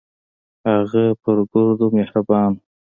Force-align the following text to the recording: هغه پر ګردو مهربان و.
هغه 0.69 1.03
پر 1.21 1.37
ګردو 1.51 1.87
مهربان 1.97 2.51
و. 2.55 2.59